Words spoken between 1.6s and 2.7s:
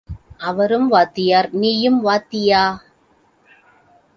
நீயும் வாத்தியா?